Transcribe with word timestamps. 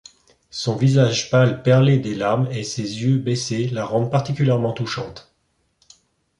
Son 0.49 0.75
visage 0.77 1.29
pâle 1.29 1.61
perlé 1.61 1.99
des 1.99 2.15
larmes 2.15 2.47
et 2.51 2.63
ses 2.63 3.03
yeux 3.03 3.19
baissés 3.19 3.67
la 3.67 3.85
rendent 3.85 4.09
particulièrement 4.09 4.73
touchante. 4.73 5.31